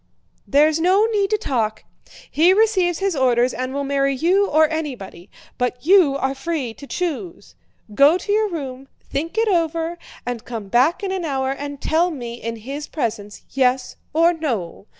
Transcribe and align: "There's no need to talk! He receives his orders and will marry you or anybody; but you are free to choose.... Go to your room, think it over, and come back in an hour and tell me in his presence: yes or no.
"There's 0.47 0.79
no 0.79 1.05
need 1.05 1.29
to 1.29 1.37
talk! 1.37 1.83
He 2.31 2.53
receives 2.55 2.97
his 2.97 3.15
orders 3.15 3.53
and 3.53 3.71
will 3.71 3.83
marry 3.83 4.15
you 4.15 4.47
or 4.47 4.67
anybody; 4.67 5.29
but 5.59 5.85
you 5.85 6.17
are 6.17 6.33
free 6.33 6.73
to 6.73 6.87
choose.... 6.87 7.53
Go 7.93 8.17
to 8.17 8.31
your 8.31 8.49
room, 8.49 8.87
think 9.03 9.37
it 9.37 9.47
over, 9.47 9.99
and 10.25 10.43
come 10.43 10.69
back 10.69 11.03
in 11.03 11.11
an 11.11 11.23
hour 11.23 11.51
and 11.51 11.79
tell 11.79 12.09
me 12.09 12.41
in 12.41 12.55
his 12.55 12.87
presence: 12.87 13.43
yes 13.51 13.95
or 14.11 14.33
no. 14.33 14.87